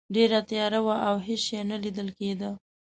[0.15, 2.49] ډیره تیاره وه او هیڅ شی نه لیدل کیده.